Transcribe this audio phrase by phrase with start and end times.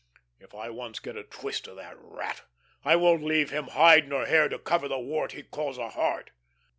[0.39, 2.41] If I once get a twist of that rat,
[2.83, 6.31] I won't leave him hide nor hair to cover the wart he calls his heart."